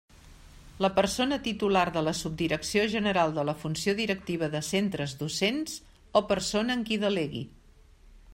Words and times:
La 0.83 0.89
persona 0.93 1.37
titular 1.47 1.83
de 1.97 2.03
la 2.07 2.13
Subdirecció 2.19 2.85
general 2.93 3.35
de 3.37 3.45
la 3.51 3.55
Funció 3.65 3.95
Directiva 4.01 4.51
de 4.57 4.63
Centres 4.71 5.15
Docents 5.21 5.79
o 6.21 6.25
persona 6.35 6.81
en 6.81 6.85
qui 6.91 7.03
delegui. 7.07 7.47